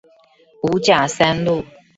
[0.63, 1.63] 五甲三路